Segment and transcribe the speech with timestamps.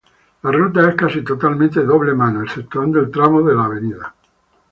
[0.41, 4.11] La ruta es casi totalmente doble mano, exceptuando el tramo de la av.